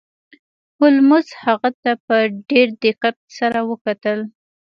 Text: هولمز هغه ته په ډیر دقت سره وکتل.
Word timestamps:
هولمز 0.79 1.27
هغه 1.43 1.69
ته 1.81 1.91
په 2.05 2.15
ډیر 2.49 2.67
دقت 2.85 3.15
سره 3.37 3.59
وکتل. 3.69 4.19